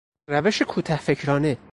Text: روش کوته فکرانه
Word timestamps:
روش 0.29 0.61
کوته 0.63 0.95
فکرانه 0.97 1.57